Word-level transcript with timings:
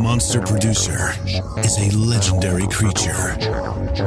monster 0.00 0.40
producer 0.40 1.10
is 1.58 1.78
a 1.78 1.96
legendary 1.96 2.66
creature 2.68 3.34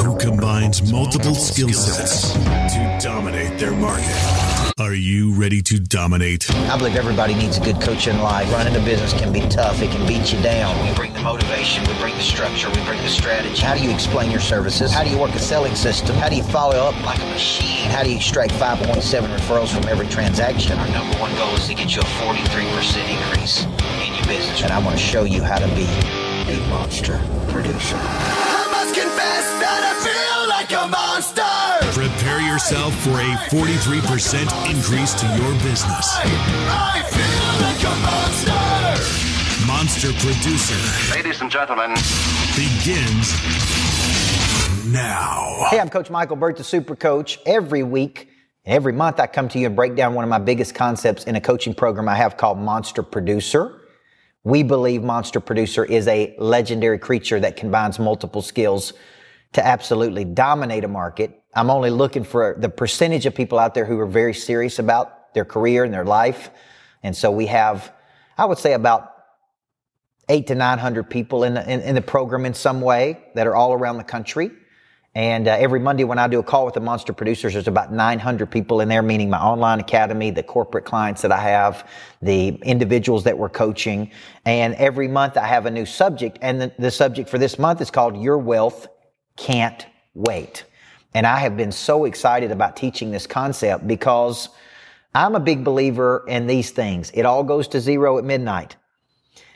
who 0.01 0.17
combines 0.17 0.91
multiple 0.91 1.35
skill 1.35 1.69
sets 1.69 2.33
to 2.33 2.99
dominate 3.01 3.59
their 3.59 3.71
market. 3.71 4.58
Are 4.79 4.93
you 4.93 5.33
ready 5.33 5.61
to 5.63 5.77
dominate? 5.77 6.49
I 6.49 6.77
believe 6.77 6.95
everybody 6.95 7.33
needs 7.33 7.57
a 7.57 7.59
good 7.59 7.81
coach 7.81 8.07
in 8.07 8.21
life. 8.21 8.49
Running 8.53 8.77
a 8.77 8.85
business 8.85 9.11
can 9.11 9.33
be 9.33 9.41
tough. 9.49 9.81
It 9.81 9.91
can 9.91 10.07
beat 10.07 10.31
you 10.31 10.41
down. 10.41 10.73
We 10.87 10.95
bring 10.95 11.11
the 11.11 11.19
motivation. 11.19 11.85
We 11.85 11.93
bring 11.99 12.15
the 12.15 12.23
structure. 12.23 12.69
We 12.69 12.81
bring 12.85 13.01
the 13.01 13.09
strategy. 13.09 13.61
How 13.61 13.75
do 13.75 13.83
you 13.83 13.91
explain 13.91 14.31
your 14.31 14.39
services? 14.39 14.93
How 14.93 15.03
do 15.03 15.09
you 15.09 15.17
work 15.17 15.31
a 15.31 15.39
selling 15.39 15.75
system? 15.75 16.15
How 16.15 16.29
do 16.29 16.37
you 16.37 16.43
follow 16.43 16.77
up 16.77 16.95
like 17.03 17.19
a 17.19 17.25
machine? 17.25 17.89
How 17.89 18.03
do 18.03 18.09
you 18.09 18.15
extract 18.15 18.53
5.7 18.53 19.01
referrals 19.37 19.67
from 19.67 19.85
every 19.89 20.07
transaction? 20.07 20.79
Our 20.79 20.87
number 20.91 21.17
one 21.17 21.35
goal 21.35 21.53
is 21.55 21.67
to 21.67 21.75
get 21.75 21.93
you 21.93 22.01
a 22.01 22.05
43% 22.05 23.19
increase 23.19 23.65
in 23.65 24.15
your 24.15 24.25
business. 24.27 24.63
And 24.63 24.71
I 24.71 24.79
want 24.79 24.97
to 24.97 25.03
show 25.03 25.25
you 25.25 25.43
how 25.43 25.59
to 25.59 25.67
be 25.75 25.87
a 26.53 26.57
monster 26.69 27.19
producer. 27.49 27.99
Yourself 32.59 32.93
for 33.03 33.11
a 33.11 33.37
43% 33.47 34.69
increase 34.69 35.13
to 35.13 35.25
your 35.37 35.53
business. 35.63 36.11
I 36.67 37.01
feel 37.07 37.53
like 37.63 37.81
a 37.85 37.95
monster. 38.03 39.65
Monster 39.65 40.11
Producer 40.19 41.15
Ladies 41.15 41.39
and 41.39 41.49
gentlemen, 41.49 41.91
begins 42.57 43.33
now. 44.91 45.67
Hey, 45.69 45.79
I'm 45.79 45.87
Coach 45.87 46.09
Michael 46.09 46.35
Burt, 46.35 46.57
the 46.57 46.65
Super 46.65 46.97
Coach. 46.97 47.39
Every 47.45 47.83
week, 47.83 48.27
every 48.65 48.91
month, 48.91 49.21
I 49.21 49.27
come 49.27 49.47
to 49.47 49.57
you 49.57 49.67
and 49.67 49.75
break 49.75 49.95
down 49.95 50.13
one 50.13 50.25
of 50.25 50.29
my 50.29 50.39
biggest 50.39 50.75
concepts 50.75 51.23
in 51.23 51.37
a 51.37 51.41
coaching 51.41 51.73
program 51.73 52.09
I 52.09 52.15
have 52.15 52.35
called 52.35 52.57
Monster 52.57 53.03
Producer. 53.03 53.87
We 54.43 54.63
believe 54.63 55.01
Monster 55.01 55.39
Producer 55.39 55.85
is 55.85 56.09
a 56.09 56.35
legendary 56.37 56.99
creature 56.99 57.39
that 57.39 57.55
combines 57.55 57.99
multiple 57.99 58.41
skills 58.41 58.91
to 59.53 59.65
absolutely 59.65 60.25
dominate 60.25 60.83
a 60.83 60.89
market. 60.89 61.38
I'm 61.53 61.69
only 61.69 61.89
looking 61.89 62.23
for 62.23 62.55
the 62.57 62.69
percentage 62.69 63.25
of 63.25 63.33
people 63.33 63.57
out 63.57 63.73
there 63.73 63.85
who 63.85 63.99
are 63.99 64.05
very 64.05 64.33
serious 64.33 64.79
about 64.79 65.33
their 65.33 65.45
career 65.45 65.83
and 65.83 65.93
their 65.93 66.05
life. 66.05 66.49
And 67.03 67.15
so 67.15 67.31
we 67.31 67.47
have, 67.47 67.91
I 68.37 68.45
would 68.45 68.57
say 68.57 68.73
about 68.73 69.13
eight 70.27 70.47
to 70.47 70.55
900 70.55 71.09
people 71.09 71.43
in 71.43 71.55
the, 71.55 71.71
in, 71.71 71.81
in 71.81 71.95
the 71.95 72.01
program 72.01 72.45
in 72.45 72.53
some 72.53 72.81
way 72.81 73.19
that 73.33 73.47
are 73.47 73.55
all 73.55 73.73
around 73.73 73.97
the 73.97 74.03
country. 74.03 74.51
And 75.15 75.47
uh, 75.47 75.57
every 75.59 75.79
Monday 75.79 76.03
when 76.03 76.19
I 76.19 76.27
do 76.27 76.37
a 76.37 76.43
call 76.43 76.65
with 76.65 76.75
the 76.75 76.81
monster 76.81 77.13
producers, 77.13 77.53
there's 77.53 77.67
about 77.67 77.91
900 77.91 78.51
people 78.51 78.79
in 78.79 78.89
there, 78.89 79.01
meaning 79.01 79.31
my 79.31 79.39
online 79.39 79.79
academy, 79.79 80.29
the 80.29 80.43
corporate 80.43 80.85
clients 80.85 81.23
that 81.23 81.31
I 81.31 81.39
have, 81.39 81.89
the 82.21 82.49
individuals 82.49 83.23
that 83.23 83.37
we're 83.37 83.49
coaching. 83.49 84.11
And 84.45 84.75
every 84.75 85.07
month 85.07 85.35
I 85.35 85.47
have 85.47 85.65
a 85.65 85.71
new 85.71 85.87
subject. 85.87 86.37
And 86.41 86.61
the, 86.61 86.71
the 86.77 86.91
subject 86.91 87.27
for 87.27 87.39
this 87.39 87.57
month 87.57 87.81
is 87.81 87.89
called 87.89 88.21
Your 88.21 88.37
Wealth 88.37 88.87
Can't 89.35 89.83
Wait. 90.13 90.63
And 91.13 91.25
I 91.25 91.39
have 91.39 91.57
been 91.57 91.71
so 91.71 92.05
excited 92.05 92.51
about 92.51 92.75
teaching 92.75 93.11
this 93.11 93.25
concept 93.25 93.87
because 93.87 94.49
I'm 95.13 95.35
a 95.35 95.39
big 95.39 95.63
believer 95.63 96.23
in 96.27 96.45
these 96.45 96.69
things. 96.71 97.11
It 97.13 97.25
all 97.25 97.43
goes 97.43 97.67
to 97.69 97.81
zero 97.81 98.17
at 98.17 98.23
midnight. 98.23 98.75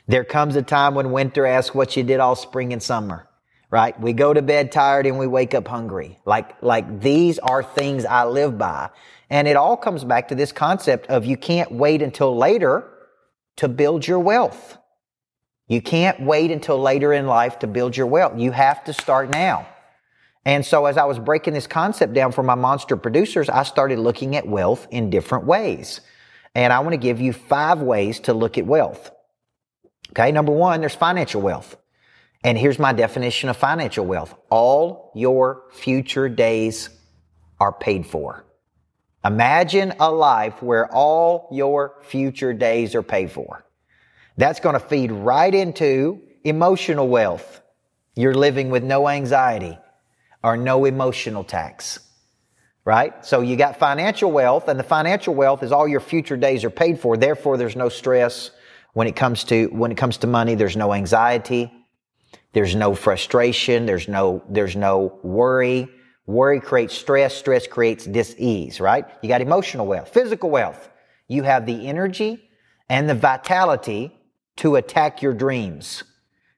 There 0.08 0.24
comes 0.24 0.56
a 0.56 0.62
time 0.62 0.94
when 0.94 1.12
winter 1.12 1.46
asks 1.46 1.74
what 1.74 1.96
you 1.96 2.02
did 2.02 2.20
all 2.20 2.34
spring 2.34 2.72
and 2.72 2.82
summer, 2.82 3.28
right? 3.70 3.98
We 3.98 4.12
go 4.12 4.34
to 4.34 4.42
bed 4.42 4.72
tired 4.72 5.06
and 5.06 5.18
we 5.18 5.26
wake 5.26 5.54
up 5.54 5.68
hungry. 5.68 6.18
Like, 6.26 6.60
like 6.62 7.00
these 7.00 7.38
are 7.38 7.62
things 7.62 8.04
I 8.04 8.24
live 8.24 8.58
by. 8.58 8.90
And 9.30 9.48
it 9.48 9.56
all 9.56 9.76
comes 9.76 10.04
back 10.04 10.28
to 10.28 10.34
this 10.34 10.52
concept 10.52 11.06
of 11.06 11.24
you 11.24 11.36
can't 11.36 11.72
wait 11.72 12.02
until 12.02 12.36
later 12.36 12.90
to 13.56 13.68
build 13.68 14.06
your 14.06 14.18
wealth. 14.18 14.76
You 15.68 15.80
can't 15.80 16.20
wait 16.20 16.50
until 16.50 16.78
later 16.78 17.12
in 17.12 17.26
life 17.26 17.60
to 17.60 17.66
build 17.66 17.96
your 17.96 18.06
wealth. 18.06 18.38
You 18.38 18.50
have 18.50 18.84
to 18.84 18.92
start 18.92 19.30
now. 19.30 19.66
And 20.44 20.64
so 20.64 20.86
as 20.86 20.98
I 20.98 21.04
was 21.04 21.18
breaking 21.18 21.54
this 21.54 21.66
concept 21.66 22.12
down 22.12 22.32
for 22.32 22.42
my 22.42 22.54
monster 22.54 22.96
producers, 22.96 23.48
I 23.48 23.62
started 23.62 23.98
looking 23.98 24.36
at 24.36 24.46
wealth 24.46 24.86
in 24.90 25.10
different 25.10 25.46
ways. 25.46 26.00
And 26.54 26.72
I 26.72 26.80
want 26.80 26.92
to 26.92 26.98
give 26.98 27.20
you 27.20 27.32
five 27.32 27.80
ways 27.80 28.20
to 28.20 28.34
look 28.34 28.58
at 28.58 28.66
wealth. 28.66 29.10
Okay, 30.10 30.30
number 30.32 30.52
one, 30.52 30.80
there's 30.80 30.94
financial 30.94 31.40
wealth. 31.40 31.76
And 32.44 32.58
here's 32.58 32.78
my 32.78 32.92
definition 32.92 33.48
of 33.48 33.56
financial 33.56 34.04
wealth. 34.04 34.34
All 34.50 35.12
your 35.14 35.62
future 35.72 36.28
days 36.28 36.90
are 37.58 37.72
paid 37.72 38.06
for. 38.06 38.44
Imagine 39.24 39.94
a 39.98 40.10
life 40.12 40.62
where 40.62 40.92
all 40.92 41.48
your 41.50 41.96
future 42.02 42.52
days 42.52 42.94
are 42.94 43.02
paid 43.02 43.32
for. 43.32 43.64
That's 44.36 44.60
going 44.60 44.74
to 44.74 44.80
feed 44.80 45.10
right 45.10 45.54
into 45.54 46.20
emotional 46.44 47.08
wealth. 47.08 47.62
You're 48.14 48.34
living 48.34 48.68
with 48.68 48.84
no 48.84 49.08
anxiety 49.08 49.78
or 50.44 50.56
no 50.56 50.84
emotional 50.84 51.42
tax. 51.42 51.98
Right? 52.84 53.24
So 53.24 53.40
you 53.40 53.56
got 53.56 53.78
financial 53.78 54.30
wealth 54.30 54.68
and 54.68 54.78
the 54.78 54.84
financial 54.84 55.34
wealth 55.34 55.62
is 55.62 55.72
all 55.72 55.88
your 55.88 56.00
future 56.00 56.36
days 56.36 56.64
are 56.64 56.70
paid 56.70 57.00
for. 57.00 57.16
Therefore, 57.16 57.56
there's 57.56 57.76
no 57.76 57.88
stress 57.88 58.50
when 58.92 59.06
it 59.06 59.16
comes 59.16 59.42
to, 59.44 59.68
when 59.68 59.90
it 59.90 59.96
comes 59.96 60.18
to 60.18 60.26
money. 60.26 60.54
There's 60.54 60.76
no 60.76 60.92
anxiety. 60.92 61.72
There's 62.52 62.76
no 62.76 62.94
frustration. 62.94 63.86
There's 63.86 64.06
no, 64.06 64.44
there's 64.50 64.76
no 64.76 65.18
worry. 65.22 65.88
Worry 66.26 66.60
creates 66.60 66.94
stress. 66.94 67.34
Stress 67.34 67.66
creates 67.66 68.04
dis-ease, 68.04 68.80
right? 68.80 69.06
You 69.22 69.30
got 69.30 69.40
emotional 69.40 69.86
wealth, 69.86 70.10
physical 70.10 70.50
wealth. 70.50 70.90
You 71.26 71.42
have 71.42 71.64
the 71.64 71.88
energy 71.88 72.50
and 72.90 73.08
the 73.08 73.14
vitality 73.14 74.12
to 74.56 74.76
attack 74.76 75.22
your 75.22 75.32
dreams. 75.32 76.04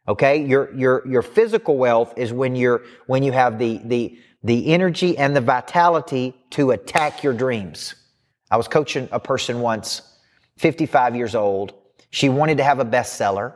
Okay? 0.08 0.44
Your, 0.44 0.72
your, 0.74 1.06
your 1.06 1.22
physical 1.22 1.76
wealth 1.76 2.14
is 2.16 2.32
when 2.32 2.56
you're, 2.56 2.82
when 3.06 3.22
you 3.22 3.32
have 3.32 3.58
the, 3.58 3.80
the, 3.84 4.18
the 4.42 4.72
energy 4.72 5.18
and 5.18 5.34
the 5.34 5.40
vitality 5.40 6.34
to 6.50 6.70
attack 6.70 7.22
your 7.22 7.32
dreams. 7.32 7.94
I 8.50 8.56
was 8.56 8.68
coaching 8.68 9.08
a 9.10 9.18
person 9.18 9.60
once, 9.60 10.02
55 10.58 11.16
years 11.16 11.34
old. 11.34 11.74
She 12.10 12.28
wanted 12.28 12.58
to 12.58 12.64
have 12.64 12.78
a 12.78 12.84
bestseller. 12.84 13.54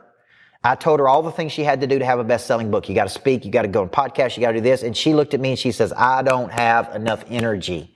I 0.63 0.75
told 0.75 0.99
her 0.99 1.07
all 1.07 1.23
the 1.23 1.31
things 1.31 1.51
she 1.51 1.63
had 1.63 1.81
to 1.81 1.87
do 1.87 1.97
to 1.97 2.05
have 2.05 2.19
a 2.19 2.23
best-selling 2.23 2.69
book. 2.69 2.87
You 2.87 2.93
got 2.93 3.05
to 3.05 3.09
speak, 3.09 3.45
you 3.45 3.51
got 3.51 3.63
to 3.63 3.67
go 3.67 3.81
on 3.81 3.89
podcast, 3.89 4.37
you 4.37 4.41
got 4.41 4.51
to 4.51 4.57
do 4.57 4.61
this. 4.61 4.83
And 4.83 4.95
she 4.95 5.13
looked 5.13 5.33
at 5.33 5.39
me 5.39 5.51
and 5.51 5.59
she 5.59 5.71
says, 5.71 5.91
I 5.95 6.21
don't 6.21 6.51
have 6.51 6.93
enough 6.95 7.23
energy 7.29 7.95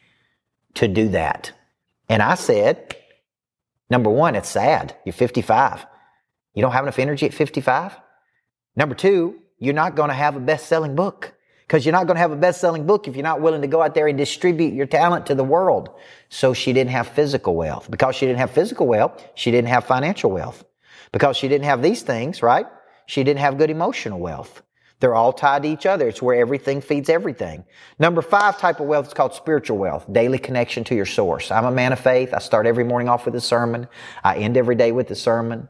to 0.76 0.88
do 0.88 1.10
that. 1.10 1.52
And 2.10 2.24
I 2.24 2.36
said, 2.36 2.96
number 3.90 4.10
one, 4.10 4.36
it's 4.36 4.50
sad. 4.50 4.96
You're 5.06 5.14
55. 5.14 5.86
You 6.56 6.62
don't 6.62 6.72
have 6.72 6.86
enough 6.86 6.98
energy 6.98 7.28
at 7.28 7.34
55. 7.34 7.96
Number 8.76 8.96
two, 8.96 9.40
you're 9.58 9.74
not 9.74 9.96
going 9.96 10.10
to 10.10 10.16
have 10.16 10.36
a 10.36 10.40
best-selling 10.40 10.96
book 10.96 11.34
because 11.68 11.86
you're 11.86 11.94
not 11.94 12.08
going 12.08 12.16
to 12.16 12.22
have 12.22 12.32
a 12.32 12.36
best-selling 12.36 12.86
book 12.86 13.08
if 13.08 13.16
you're 13.16 13.24
not 13.24 13.42
willing 13.42 13.62
to 13.62 13.68
go 13.68 13.82
out 13.82 13.96
there 13.96 14.08
and 14.08 14.18
distribute 14.18 14.74
your 14.74 14.86
talent 14.86 15.28
to 15.28 15.36
the 15.36 15.44
world. 15.44 15.90
So 16.30 16.54
she 16.54 16.74
didn't 16.74 16.92
have 16.92 17.08
physical 17.08 17.56
wealth. 17.56 17.90
Because 17.90 18.16
she 18.16 18.26
didn't 18.26 18.40
have 18.40 18.52
physical 18.52 18.86
wealth, 18.88 19.26
she 19.36 19.52
didn't 19.52 19.70
have 19.70 19.86
financial 19.86 20.30
wealth. 20.30 20.64
Because 21.12 21.38
she 21.38 21.48
didn't 21.48 21.66
have 21.66 21.82
these 21.82 22.02
things, 22.02 22.44
right? 22.44 22.66
She 23.08 23.24
didn't 23.24 23.40
have 23.40 23.58
good 23.58 23.70
emotional 23.70 24.20
wealth. 24.20 24.62
They're 25.00 25.16
all 25.16 25.34
tied 25.34 25.64
to 25.64 25.70
each 25.70 25.86
other. 25.86 26.08
It's 26.08 26.22
where 26.22 26.40
everything 26.40 26.82
feeds 26.82 27.10
everything. 27.10 27.66
Number 28.00 28.22
five 28.22 28.58
type 28.58 28.80
of 28.80 28.88
wealth 28.88 29.08
is 29.08 29.14
called 29.14 29.34
spiritual 29.34 29.78
wealth, 29.78 30.12
daily 30.12 30.38
connection 30.38 30.84
to 30.86 30.96
your 30.96 31.06
source. 31.06 31.52
I'm 31.52 31.66
a 31.66 31.72
man 31.72 31.94
of 31.94 32.00
faith. 32.00 32.34
I 32.34 32.40
start 32.40 32.66
every 32.66 32.86
morning 32.86 33.10
off 33.10 33.26
with 33.26 33.36
a 33.36 33.42
sermon. 33.42 33.88
I 34.24 34.38
end 34.38 34.58
every 34.58 34.76
day 34.76 34.92
with 34.92 35.12
a 35.12 35.16
sermon. 35.16 35.68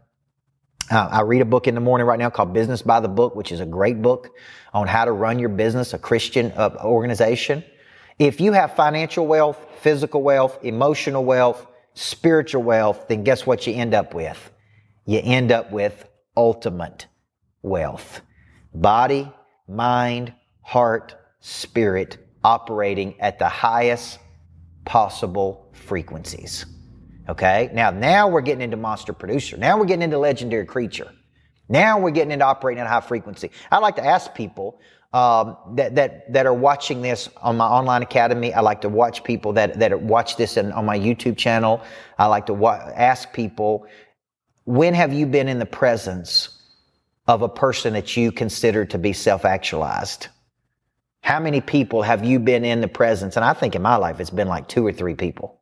Uh, 0.91 1.09
I 1.12 1.22
read 1.22 1.41
a 1.41 1.46
book 1.46 1.68
in 1.68 1.73
the 1.73 1.81
morning 1.81 2.06
right 2.06 2.19
now 2.19 2.29
called 2.29 2.53
Business 2.53 2.84
by 2.84 3.00
the 3.00 3.07
Book, 3.07 3.35
which 3.35 3.51
is 3.51 3.59
a 3.59 3.66
great 3.66 4.03
book 4.03 4.29
on 4.72 4.88
how 4.88 5.06
to 5.06 5.12
run 5.12 5.40
your 5.40 5.50
business, 5.50 5.94
a 5.94 5.97
Christian 5.97 6.51
uh, 6.56 6.78
organization. 6.84 7.63
If 8.19 8.40
you 8.40 8.51
have 8.51 8.75
financial 8.75 9.25
wealth, 9.25 9.57
physical 9.81 10.22
wealth, 10.22 10.59
emotional 10.63 11.25
wealth, 11.25 11.66
spiritual 11.96 12.62
wealth, 12.62 13.07
then 13.07 13.23
guess 13.23 13.47
what 13.47 13.66
you 13.66 13.73
end 13.73 13.96
up 13.96 14.13
with? 14.13 14.51
You 15.06 15.22
end 15.23 15.51
up 15.51 15.72
with 15.72 16.07
ultimate 16.38 17.08
wealth. 17.64 18.22
Body, 18.73 19.31
mind, 19.67 20.34
heart, 20.61 21.16
spirit 21.40 22.17
operating 22.43 23.20
at 23.20 23.40
the 23.40 23.49
highest 23.49 24.20
possible 24.85 25.72
frequencies. 25.73 26.66
Okay. 27.27 27.69
Now, 27.73 27.91
now 27.91 28.27
we're 28.27 28.41
getting 28.41 28.61
into 28.61 28.77
monster 28.77 29.13
producer. 29.13 29.57
Now 29.57 29.77
we're 29.77 29.85
getting 29.85 30.03
into 30.03 30.17
legendary 30.17 30.66
creature. 30.66 31.11
Now 31.67 31.99
we're 31.99 32.11
getting 32.11 32.31
into 32.31 32.45
operating 32.45 32.81
at 32.81 32.87
high 32.87 33.01
frequency. 33.01 33.49
I'd 33.72 33.79
like 33.79 33.95
to 33.95 34.05
ask 34.05 34.33
people 34.33 34.79
um, 35.13 35.57
that 35.75 35.95
that 35.95 36.31
that 36.33 36.45
are 36.45 36.53
watching 36.53 37.01
this 37.01 37.29
on 37.41 37.57
my 37.57 37.66
online 37.66 38.01
academy. 38.01 38.53
I 38.53 38.59
like 38.59 38.81
to 38.81 38.89
watch 38.89 39.23
people 39.23 39.53
that 39.53 39.79
that 39.79 40.01
watch 40.01 40.35
this 40.35 40.57
in, 40.57 40.72
on 40.73 40.85
my 40.85 40.99
YouTube 40.99 41.37
channel. 41.37 41.81
I 42.19 42.27
like 42.27 42.45
to 42.47 42.53
wa- 42.53 42.91
ask 42.95 43.31
people, 43.33 43.87
when 44.66 44.93
have 44.93 45.13
you 45.13 45.25
been 45.25 45.47
in 45.47 45.57
the 45.57 45.66
presence 45.66 46.49
of 47.28 47.41
a 47.41 47.49
person 47.49 47.93
that 47.93 48.16
you 48.16 48.31
consider 48.31 48.85
to 48.85 48.97
be 48.97 49.13
self-actualized? 49.13 50.28
How 51.21 51.39
many 51.39 51.61
people 51.61 52.03
have 52.03 52.23
you 52.23 52.39
been 52.39 52.63
in 52.63 52.81
the 52.81 52.87
presence? 52.87 53.35
And 53.35 53.43
I 53.43 53.53
think 53.53 53.73
in 53.73 53.81
my 53.81 53.95
life 53.95 54.19
it's 54.19 54.29
been 54.29 54.47
like 54.47 54.67
two 54.67 54.85
or 54.85 54.91
three 54.91 55.16
people 55.16 55.59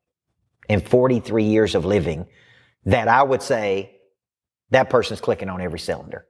in 0.70 0.80
43 0.80 1.44
years 1.44 1.76
of 1.76 1.86
living 1.86 2.26
that 2.86 3.08
I 3.08 3.24
would 3.24 3.42
say 3.42 3.98
that 4.72 4.90
person's 4.90 5.22
clicking 5.22 5.50
on 5.50 5.62
every 5.62 5.80
cylinder. 5.80 6.26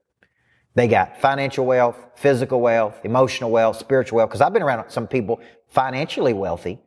They 0.76 0.88
got 0.88 1.20
financial 1.22 1.66
wealth, 1.66 1.98
physical 2.16 2.60
wealth, 2.60 3.00
emotional 3.04 3.52
wealth, 3.52 3.78
spiritual 3.78 4.18
wealth. 4.18 4.30
Because 4.30 4.42
I've 4.42 4.54
been 4.54 4.64
around 4.64 4.90
some 4.90 5.08
people 5.08 5.40
financially 5.68 6.34
wealthy, 6.34 6.80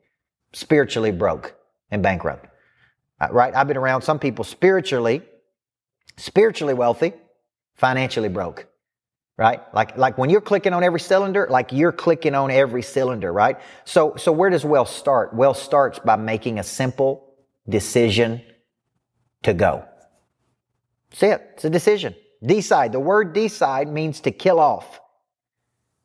spiritually 0.52 1.12
broke 1.12 1.54
and 1.90 2.02
bankrupt. 2.02 2.48
Uh, 3.20 3.28
right? 3.30 3.54
I've 3.54 3.68
been 3.68 3.76
around 3.76 4.02
some 4.02 4.18
people 4.18 4.44
spiritually, 4.44 5.22
spiritually 6.16 6.74
wealthy, 6.74 7.12
financially 7.74 8.28
broke. 8.28 8.66
Right? 9.38 9.60
Like, 9.74 9.98
like 9.98 10.16
when 10.18 10.30
you're 10.30 10.40
clicking 10.40 10.72
on 10.72 10.82
every 10.82 11.00
cylinder, 11.00 11.46
like 11.48 11.70
you're 11.70 11.92
clicking 11.92 12.34
on 12.34 12.50
every 12.50 12.82
cylinder, 12.82 13.30
right? 13.32 13.58
So, 13.84 14.16
so 14.16 14.32
where 14.32 14.48
does 14.48 14.64
wealth 14.64 14.88
start? 14.88 15.34
Wealth 15.34 15.58
starts 15.58 15.98
by 15.98 16.16
making 16.16 16.58
a 16.58 16.62
simple 16.62 17.25
decision 17.68 18.42
to 19.42 19.54
go. 19.54 19.84
That's 21.10 21.22
it. 21.22 21.50
It's 21.54 21.64
a 21.64 21.70
decision. 21.70 22.14
Decide. 22.44 22.92
The 22.92 23.00
word 23.00 23.32
decide 23.32 23.88
means 23.88 24.20
to 24.22 24.30
kill 24.30 24.60
off. 24.60 25.00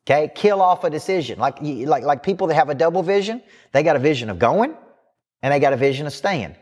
Okay, 0.04 0.30
kill 0.34 0.60
off 0.60 0.82
a 0.84 0.90
decision. 0.90 1.38
Like, 1.38 1.58
like, 1.60 2.02
like 2.02 2.22
people 2.22 2.48
that 2.48 2.54
have 2.54 2.70
a 2.70 2.74
double 2.74 3.02
vision, 3.02 3.42
they 3.72 3.82
got 3.84 3.94
a 3.94 4.00
vision 4.00 4.30
of 4.30 4.38
going 4.38 4.76
and 5.42 5.52
they 5.52 5.60
got 5.60 5.72
a 5.72 5.76
vision 5.76 6.06
of 6.06 6.12
staying. 6.12 6.56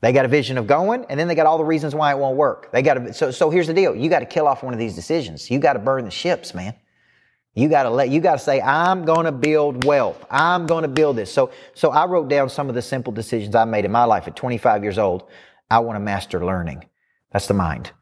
They 0.00 0.12
got 0.12 0.24
a 0.24 0.28
vision 0.28 0.58
of 0.58 0.66
going 0.66 1.06
and 1.08 1.18
then 1.18 1.28
they 1.28 1.36
got 1.36 1.46
all 1.46 1.58
the 1.58 1.64
reasons 1.64 1.94
why 1.94 2.10
it 2.10 2.18
won't 2.18 2.36
work. 2.36 2.72
They 2.72 2.82
got 2.82 2.94
to, 2.94 3.14
so, 3.14 3.30
so 3.30 3.50
here's 3.50 3.68
the 3.68 3.74
deal. 3.74 3.94
You 3.94 4.10
got 4.10 4.18
to 4.18 4.26
kill 4.26 4.48
off 4.48 4.64
one 4.64 4.72
of 4.72 4.80
these 4.80 4.96
decisions. 4.96 5.48
You 5.48 5.60
got 5.60 5.74
to 5.74 5.78
burn 5.78 6.04
the 6.04 6.10
ships, 6.10 6.54
man. 6.54 6.74
You 7.54 7.68
got 7.68 7.82
to 7.82 7.90
let, 7.90 8.08
you 8.08 8.20
got 8.20 8.32
to 8.32 8.38
say, 8.38 8.60
I'm 8.62 9.04
going 9.04 9.26
to 9.26 9.32
build 9.32 9.84
wealth. 9.84 10.24
I'm 10.30 10.66
going 10.66 10.82
to 10.82 10.88
build 10.88 11.16
this. 11.16 11.32
So, 11.32 11.50
so 11.74 11.90
I 11.90 12.06
wrote 12.06 12.28
down 12.28 12.48
some 12.48 12.68
of 12.68 12.74
the 12.74 12.80
simple 12.80 13.12
decisions 13.12 13.54
I 13.54 13.64
made 13.66 13.84
in 13.84 13.92
my 13.92 14.04
life 14.04 14.26
at 14.26 14.36
25 14.36 14.82
years 14.82 14.98
old. 14.98 15.28
I 15.70 15.80
want 15.80 15.96
to 15.96 16.00
master 16.00 16.44
learning. 16.44 16.86
That's 17.30 17.46
the 17.46 17.54
mind. 17.54 17.92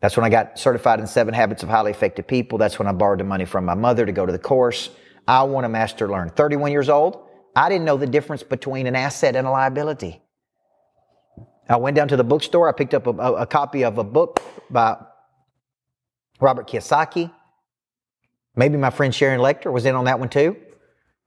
That's 0.00 0.16
when 0.16 0.24
I 0.24 0.28
got 0.28 0.58
certified 0.58 1.00
in 1.00 1.06
seven 1.06 1.34
habits 1.34 1.62
of 1.62 1.68
highly 1.68 1.90
effective 1.90 2.26
people. 2.26 2.58
That's 2.58 2.78
when 2.78 2.86
I 2.86 2.92
borrowed 2.92 3.20
the 3.20 3.24
money 3.24 3.46
from 3.46 3.64
my 3.64 3.74
mother 3.74 4.06
to 4.06 4.12
go 4.12 4.26
to 4.26 4.32
the 4.32 4.38
course. 4.38 4.90
I 5.26 5.42
want 5.44 5.64
to 5.64 5.68
master 5.68 6.08
learn. 6.08 6.28
31 6.30 6.70
years 6.70 6.88
old. 6.88 7.26
I 7.56 7.68
didn't 7.68 7.84
know 7.84 7.96
the 7.96 8.06
difference 8.06 8.42
between 8.42 8.86
an 8.86 8.94
asset 8.94 9.34
and 9.34 9.46
a 9.46 9.50
liability. 9.50 10.20
I 11.68 11.78
went 11.78 11.96
down 11.96 12.08
to 12.08 12.16
the 12.16 12.24
bookstore. 12.24 12.68
I 12.68 12.72
picked 12.72 12.94
up 12.94 13.06
a, 13.06 13.10
a, 13.10 13.32
a 13.42 13.46
copy 13.46 13.84
of 13.84 13.98
a 13.98 14.04
book 14.04 14.40
by 14.70 14.98
Robert 16.40 16.68
Kiyosaki. 16.68 17.32
Maybe 18.56 18.76
my 18.76 18.90
friend 18.90 19.14
Sharon 19.14 19.40
Lechter 19.40 19.72
was 19.72 19.86
in 19.86 19.94
on 19.94 20.04
that 20.04 20.18
one 20.20 20.28
too. 20.28 20.56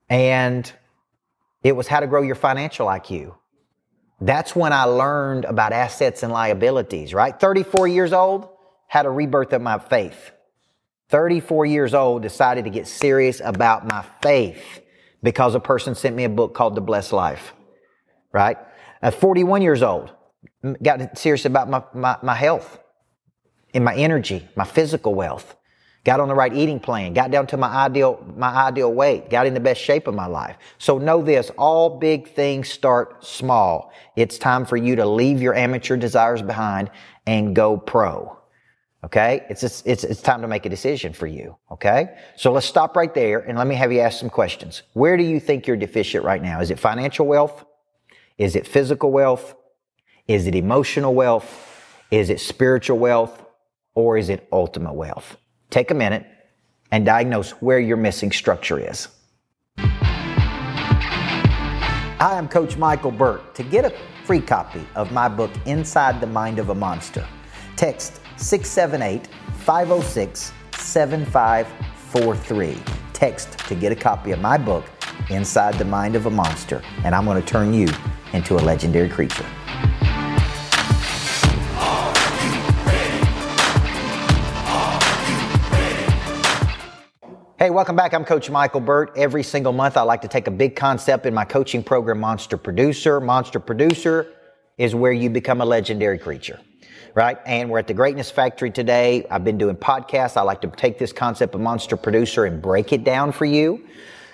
And 0.09 0.71
it 1.63 1.75
was 1.75 1.87
how 1.87 1.99
to 1.99 2.07
grow 2.07 2.21
your 2.21 2.35
financial 2.35 2.87
IQ. 2.87 3.35
That's 4.21 4.55
when 4.55 4.73
I 4.73 4.85
learned 4.85 5.45
about 5.45 5.73
assets 5.73 6.23
and 6.23 6.31
liabilities, 6.31 7.13
right? 7.13 7.37
34 7.37 7.87
years 7.87 8.13
old 8.13 8.47
had 8.87 9.05
a 9.05 9.09
rebirth 9.09 9.53
of 9.53 9.61
my 9.61 9.77
faith. 9.77 10.31
34 11.09 11.65
years 11.65 11.93
old, 11.93 12.21
decided 12.21 12.63
to 12.65 12.69
get 12.69 12.87
serious 12.87 13.41
about 13.43 13.87
my 13.87 14.03
faith 14.21 14.81
because 15.21 15.55
a 15.55 15.59
person 15.59 15.93
sent 15.93 16.15
me 16.15 16.23
a 16.23 16.29
book 16.29 16.53
called 16.53 16.75
The 16.75 16.81
Blessed 16.81 17.13
Life, 17.13 17.53
right? 18.31 18.57
At 19.01 19.13
41 19.13 19.61
years 19.61 19.83
old, 19.83 20.11
got 20.81 21.17
serious 21.17 21.45
about 21.45 21.69
my, 21.69 21.83
my, 21.93 22.17
my 22.23 22.35
health 22.35 22.79
and 23.73 23.83
my 23.83 23.95
energy, 23.95 24.47
my 24.55 24.63
physical 24.63 25.13
wealth. 25.13 25.56
Got 26.07 26.21
on 26.21 26.29
the 26.29 26.35
right 26.35 26.53
eating 26.53 26.79
plan, 26.79 27.11
got 27.11 27.31
down 27.31 27.47
to 27.47 27.57
my 27.57 27.67
ideal, 27.67 28.25
my 28.37 28.47
ideal 28.47 28.93
weight, 28.93 29.29
got 29.29 29.45
in 29.45 29.53
the 29.53 29.59
best 29.59 29.81
shape 29.81 30.07
of 30.07 30.15
my 30.15 30.25
life. 30.25 30.55
So 30.77 30.97
know 30.97 31.21
this, 31.21 31.51
all 31.57 31.99
big 31.99 32.29
things 32.29 32.69
start 32.69 33.25
small. 33.25 33.91
It's 34.15 34.37
time 34.37 34.65
for 34.65 34.77
you 34.77 34.95
to 34.95 35.05
leave 35.05 35.41
your 35.41 35.53
amateur 35.53 35.97
desires 35.97 36.41
behind 36.41 36.91
and 37.25 37.53
go 37.53 37.75
pro. 37.75 38.39
Okay? 39.03 39.45
It's, 39.49 39.63
it's, 39.63 40.05
it's 40.05 40.21
time 40.21 40.41
to 40.43 40.47
make 40.47 40.65
a 40.65 40.69
decision 40.69 41.11
for 41.11 41.27
you. 41.27 41.57
Okay? 41.71 42.15
So 42.37 42.53
let's 42.53 42.67
stop 42.67 42.95
right 42.95 43.13
there 43.13 43.39
and 43.39 43.57
let 43.57 43.67
me 43.67 43.75
have 43.75 43.91
you 43.91 43.99
ask 43.99 44.17
some 44.17 44.29
questions. 44.29 44.83
Where 44.93 45.17
do 45.17 45.23
you 45.23 45.41
think 45.41 45.67
you're 45.67 45.75
deficient 45.75 46.23
right 46.23 46.41
now? 46.41 46.61
Is 46.61 46.71
it 46.71 46.79
financial 46.79 47.27
wealth? 47.27 47.65
Is 48.37 48.55
it 48.55 48.65
physical 48.65 49.11
wealth? 49.11 49.55
Is 50.25 50.47
it 50.47 50.55
emotional 50.55 51.13
wealth? 51.13 51.99
Is 52.11 52.29
it 52.29 52.39
spiritual 52.39 52.97
wealth? 52.97 53.45
Or 53.93 54.17
is 54.17 54.29
it 54.29 54.47
ultimate 54.53 54.93
wealth? 54.93 55.35
Take 55.69 55.91
a 55.91 55.93
minute 55.93 56.25
and 56.91 57.05
diagnose 57.05 57.51
where 57.51 57.79
your 57.79 57.97
missing 57.97 58.31
structure 58.31 58.79
is. 58.79 59.09
Hi, 62.19 62.19
I 62.19 62.37
am 62.37 62.47
Coach 62.47 62.77
Michael 62.77 63.11
Burt. 63.11 63.53
To 63.55 63.63
get 63.63 63.85
a 63.85 63.93
free 64.23 64.41
copy 64.41 64.85
of 64.95 65.11
my 65.11 65.27
book, 65.27 65.51
Inside 65.65 66.21
the 66.21 66.27
Mind 66.27 66.57
of 66.57 66.69
a 66.69 66.75
Monster, 66.75 67.27
text 67.75 68.21
678 68.37 69.27
506 69.59 70.53
7543. 70.77 72.77
Text 73.13 73.59
to 73.59 73.75
get 73.75 73.91
a 73.91 73.95
copy 73.95 74.31
of 74.31 74.39
my 74.39 74.57
book, 74.57 74.85
Inside 75.29 75.75
the 75.75 75.85
Mind 75.85 76.15
of 76.15 76.27
a 76.27 76.31
Monster, 76.31 76.81
and 77.03 77.13
I'm 77.13 77.25
going 77.25 77.41
to 77.41 77.47
turn 77.47 77.73
you 77.73 77.89
into 78.33 78.55
a 78.55 78.61
legendary 78.61 79.09
creature. 79.09 79.45
Hey, 87.59 87.71
welcome 87.71 87.95
back. 87.95 88.13
I'm 88.13 88.23
Coach 88.23 88.51
Michael 88.51 88.81
Burt. 88.81 89.13
Every 89.15 89.41
single 89.41 89.73
month, 89.73 89.97
I 89.97 90.03
like 90.03 90.21
to 90.21 90.27
take 90.27 90.45
a 90.45 90.51
big 90.51 90.75
concept 90.75 91.25
in 91.25 91.33
my 91.33 91.43
coaching 91.43 91.83
program, 91.83 92.19
Monster 92.19 92.55
Producer. 92.55 93.19
Monster 93.19 93.59
Producer 93.59 94.31
is 94.77 94.93
where 94.93 95.11
you 95.11 95.31
become 95.31 95.61
a 95.61 95.65
legendary 95.65 96.19
creature 96.19 96.59
right? 97.15 97.39
And 97.47 97.67
we're 97.67 97.79
at 97.79 97.87
the 97.87 97.95
Greatness 97.95 98.29
Factory 98.29 98.69
today. 98.69 99.25
I've 99.31 99.43
been 99.43 99.57
doing 99.57 99.75
podcasts. 99.75 100.37
I 100.37 100.43
like 100.43 100.61
to 100.61 100.67
take 100.67 100.99
this 100.99 101.11
concept 101.11 101.55
of 101.55 101.61
monster 101.61 101.97
producer 101.97 102.45
and 102.45 102.61
break 102.61 102.93
it 102.93 103.03
down 103.03 103.31
for 103.31 103.45
you. 103.45 103.87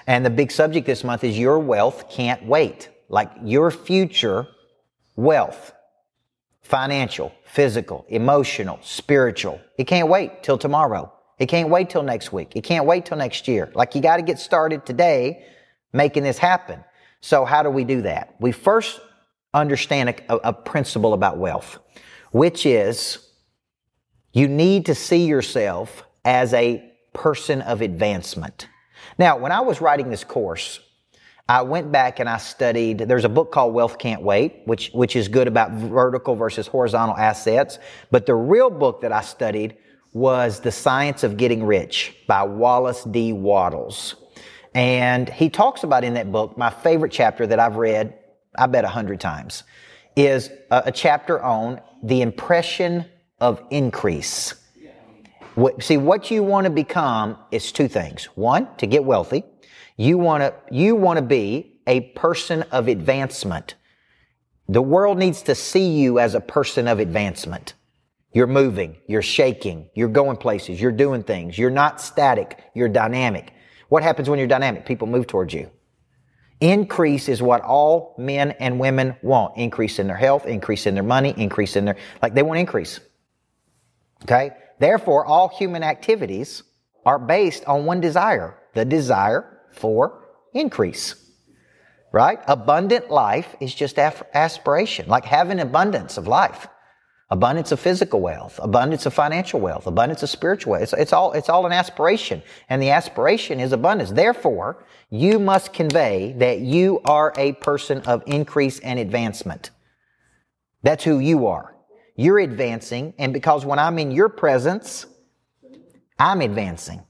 And 0.05 0.25
the 0.25 0.29
big 0.29 0.51
subject 0.51 0.85
this 0.85 1.01
month 1.01 1.23
is 1.23 1.39
your 1.39 1.59
wealth 1.59 2.09
can't 2.09 2.45
wait. 2.45 2.89
Like 3.07 3.31
your 3.41 3.71
future 3.71 4.47
wealth, 5.15 5.71
financial, 6.61 7.31
physical, 7.45 8.05
emotional, 8.09 8.79
spiritual. 8.81 9.61
It 9.77 9.85
can't 9.87 10.09
wait 10.09 10.43
till 10.43 10.57
tomorrow. 10.57 11.13
It 11.39 11.47
can't 11.47 11.69
wait 11.69 11.89
till 11.89 12.03
next 12.03 12.31
week. 12.31 12.56
It 12.56 12.63
can't 12.63 12.85
wait 12.85 13.06
till 13.06 13.18
next 13.18 13.47
year. 13.47 13.71
Like 13.74 13.95
you 13.95 14.01
got 14.01 14.18
to 14.18 14.24
get 14.24 14.39
started 14.39 14.85
today 14.85 15.45
making 15.91 16.24
this 16.24 16.38
happen. 16.38 16.83
So 17.21 17.45
how 17.45 17.63
do 17.63 17.69
we 17.69 17.83
do 17.83 18.01
that? 18.01 18.35
We 18.39 18.51
first 18.51 19.00
understand 19.53 20.09
a, 20.09 20.50
a 20.50 20.53
principle 20.53 21.13
about 21.13 21.38
wealth 21.38 21.80
which 22.33 22.65
is 22.65 23.19
you 24.33 24.47
need 24.47 24.88
to 24.88 24.95
see 24.95 25.25
yourself 25.27 26.03
as 26.25 26.53
a 26.53 26.92
person 27.13 27.61
of 27.61 27.81
advancement. 27.81 28.68
Now, 29.19 29.37
when 29.37 29.52
I 29.52 29.61
was 29.61 29.80
writing 29.80 30.09
this 30.09 30.23
course, 30.23 30.80
I 31.47 31.61
went 31.61 31.92
back 31.92 32.19
and 32.19 32.28
I 32.28 32.37
studied, 32.37 32.97
there's 32.97 33.25
a 33.25 33.30
book 33.30 33.52
called 33.52 33.75
Wealth 33.75 33.99
Can't 33.99 34.23
Wait, 34.23 34.61
which, 34.66 34.90
which 34.94 35.16
is 35.16 35.28
good 35.28 35.47
about 35.47 35.73
vertical 35.73 36.35
versus 36.35 36.66
horizontal 36.66 37.16
assets. 37.16 37.78
But 38.09 38.25
the 38.25 38.33
real 38.33 38.71
book 38.71 39.02
that 39.02 39.11
I 39.11 39.21
studied 39.21 39.78
was 40.13 40.59
The 40.59 40.71
Science 40.71 41.23
of 41.23 41.37
Getting 41.37 41.63
Rich 41.63 42.15
by 42.27 42.43
Wallace 42.43 43.03
D. 43.03 43.33
Wattles. 43.33 44.15
And 44.75 45.27
he 45.27 45.49
talks 45.49 45.83
about 45.83 46.03
in 46.03 46.13
that 46.13 46.31
book, 46.31 46.57
my 46.57 46.69
favorite 46.69 47.11
chapter 47.11 47.45
that 47.47 47.59
I've 47.59 47.75
read, 47.75 48.13
I 48.55 48.67
bet 48.67 48.85
a 48.85 48.89
hundred 48.89 49.19
times, 49.19 49.63
is 50.15 50.49
a, 50.71 50.83
a 50.85 50.91
chapter 50.91 51.41
on 51.41 51.81
the 52.03 52.21
impression 52.21 53.05
of 53.39 53.61
increase. 53.71 54.53
See, 55.79 55.97
what 55.97 56.31
you 56.31 56.41
want 56.43 56.65
to 56.65 56.71
become 56.71 57.37
is 57.51 57.71
two 57.71 57.87
things. 57.87 58.25
One, 58.35 58.67
to 58.77 58.87
get 58.87 59.03
wealthy. 59.03 59.43
You 59.97 60.17
want 60.17 60.41
to, 60.41 60.53
you 60.71 60.95
want 60.95 61.17
to 61.17 61.23
be 61.23 61.79
a 61.85 62.01
person 62.11 62.63
of 62.71 62.87
advancement. 62.87 63.75
The 64.67 64.81
world 64.81 65.17
needs 65.17 65.43
to 65.43 65.53
see 65.55 65.89
you 65.89 66.17
as 66.17 66.33
a 66.33 66.39
person 66.39 66.87
of 66.87 66.99
advancement. 66.99 67.73
You're 68.33 68.47
moving, 68.47 68.97
you're 69.07 69.21
shaking, 69.21 69.90
you're 69.94 70.07
going 70.07 70.37
places, 70.37 70.81
you're 70.81 70.92
doing 70.92 71.23
things, 71.23 71.57
you're 71.57 71.69
not 71.69 72.02
static, 72.02 72.59
you're 72.73 72.90
dynamic. 72.90 73.54
What 73.90 74.02
happens 74.02 74.28
when 74.28 74.40
you're 74.40 74.47
dynamic? 74.47 74.87
People 74.87 75.07
move 75.07 75.28
towards 75.28 75.54
you. 75.54 75.69
Increase 76.59 77.30
is 77.30 77.44
what 77.44 77.61
all 77.61 78.16
men 78.18 78.52
and 78.52 78.80
women 78.80 79.16
want. 79.21 79.57
Increase 79.57 79.99
in 79.99 80.07
their 80.07 80.18
health, 80.18 80.47
increase 80.47 80.87
in 80.87 80.95
their 80.95 81.04
money, 81.04 81.33
increase 81.37 81.75
in 81.75 81.85
their, 81.85 81.97
like 82.23 82.33
they 82.33 82.42
want 82.42 82.59
increase. 82.59 82.99
Okay? 84.23 84.52
Therefore, 84.80 85.25
all 85.25 85.49
human 85.49 85.83
activities 85.83 86.63
are 87.06 87.19
based 87.19 87.66
on 87.66 87.85
one 87.85 88.02
desire, 88.02 88.57
the 88.73 88.85
desire 88.85 89.59
for 89.73 90.25
increase. 90.54 91.16
Right? 92.11 92.40
Abundant 92.47 93.11
life 93.11 93.56
is 93.59 93.75
just 93.75 93.99
aspiration, 93.99 95.07
like 95.07 95.25
having 95.25 95.59
abundance 95.59 96.18
of 96.18 96.28
life 96.28 96.68
abundance 97.33 97.71
of 97.71 97.80
physical 97.80 98.21
wealth, 98.21 98.59
abundance 98.61 99.07
of 99.07 99.13
financial 99.13 99.59
wealth, 99.59 99.87
abundance 99.87 100.21
of 100.21 100.30
spiritual 100.30 100.71
wealth. 100.71 100.83
It's, 100.83 100.94
it's, 100.94 101.13
all, 101.13 101.33
it's 101.33 101.49
all 101.49 101.66
an 101.66 101.71
aspiration. 101.71 102.44
And 102.69 102.80
the 102.80 102.92
aspiration 102.92 103.59
is 103.59 103.71
abundance. 103.71 104.11
Therefore, 104.11 104.85
you 105.09 105.40
must 105.40 105.73
convey 105.73 106.35
that 106.37 106.59
you 106.59 107.02
are 107.06 107.33
a 107.35 107.54
person 107.54 108.02
of 108.02 108.21
increase 108.28 108.80
and 108.81 108.99
advancement. 108.99 109.71
That's 110.83 111.04
who 111.04 111.18
you 111.18 111.47
are. 111.47 111.75
You're 112.16 112.37
advancing. 112.37 113.16
And 113.18 113.33
because 113.33 113.66
when 113.66 113.80
I'm 113.80 113.97
in 113.97 114.11
your 114.11 114.30
presence, 114.30 115.07
I'm 116.19 116.42
advancing. 116.42 117.02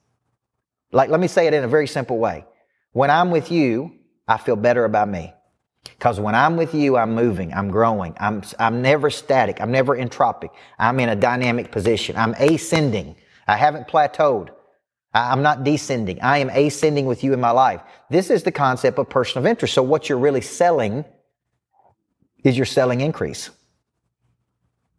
Like, 0.94 1.10
let 1.10 1.20
me 1.20 1.27
say 1.27 1.48
it 1.48 1.53
in 1.53 1.65
a 1.65 1.68
very 1.68 1.88
simple 1.88 2.18
way. 2.18 2.46
When 2.94 3.10
I'm 3.10 3.30
with 3.30 3.51
you, 3.51 3.92
I 4.25 4.38
feel 4.38 4.56
better 4.56 4.86
about 4.86 5.10
me. 5.10 5.34
Because 6.03 6.19
when 6.19 6.36
I'm 6.36 6.57
with 6.57 6.75
you, 6.75 6.98
I'm 6.98 7.15
moving, 7.15 7.53
I'm 7.53 7.72
growing, 7.72 8.13
I'm, 8.19 8.43
I'm 8.60 8.81
never 8.81 9.10
static, 9.10 9.62
I'm 9.62 9.72
never 9.72 9.95
entropic, 9.95 10.50
I'm 10.77 11.00
in 11.00 11.07
a 11.07 11.15
dynamic 11.15 11.72
position, 11.72 12.17
I'm 12.17 12.33
ascending, 12.33 13.15
I 13.48 13.55
haven't 13.55 13.88
plateaued, 13.88 14.50
I'm 15.13 15.41
not 15.41 15.63
descending, 15.63 16.19
I 16.22 16.39
am 16.39 16.50
ascending 16.50 17.05
with 17.05 17.24
you 17.24 17.31
in 17.31 17.39
my 17.39 17.51
life. 17.51 17.79
This 18.10 18.29
is 18.29 18.43
the 18.43 18.51
concept 18.51 19.00
of 19.00 19.10
person 19.10 19.38
of 19.38 19.45
interest. 19.45 19.75
So 19.75 19.81
what 19.81 20.10
you're 20.10 20.17
really 20.17 20.41
selling 20.41 21.05
is 22.43 22.57
you're 22.57 22.65
selling 22.65 23.00
increase. 23.00 23.50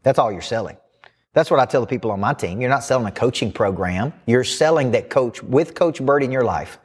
That's 0.05 0.19
all 0.19 0.33
you're 0.33 0.41
selling. 0.41 0.79
That's 1.35 1.51
what 1.51 1.61
I 1.61 1.67
tell 1.67 1.83
the 1.83 1.87
people 1.87 2.13
on 2.13 2.21
my 2.21 2.33
team. 2.33 2.63
You're 2.63 2.71
not 2.71 2.83
selling 2.83 3.07
a 3.07 3.13
coaching 3.13 3.53
program. 3.53 4.15
You're 4.25 4.43
selling 4.43 4.93
that 4.93 5.11
coach 5.11 5.43
with 5.43 5.75
Coach 5.75 6.01
Burt 6.01 6.23
in 6.23 6.33
your 6.33 6.45
life. 6.45 6.79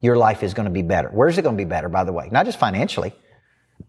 Your 0.00 0.16
life 0.16 0.44
is 0.44 0.54
going 0.54 0.66
to 0.68 0.72
be 0.72 0.82
better. 0.82 1.08
Where's 1.08 1.38
it 1.38 1.42
going 1.42 1.56
to 1.56 1.60
be 1.60 1.68
better, 1.68 1.88
by 1.88 2.04
the 2.04 2.12
way? 2.12 2.28
Not 2.30 2.46
just 2.46 2.60
financially, 2.60 3.12